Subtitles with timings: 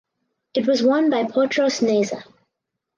[0.55, 2.23] It was won by Potros Neza.